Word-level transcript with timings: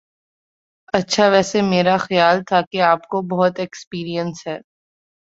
اچھا 0.93 1.27
ویسے 1.27 1.61
میرا 1.61 1.97
خیال 1.97 2.43
تھا 2.43 2.61
کہ 2.71 2.81
آپ 2.81 3.07
کو 3.07 3.21
بہت 3.27 3.59
ایکسپیرینس 3.59 4.47
ہے 4.47 4.57